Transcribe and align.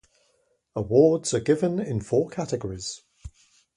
Awards 0.75 1.31
are 1.31 1.39
given 1.39 1.79
in 1.79 2.01
four 2.01 2.27
categories. 2.27 3.03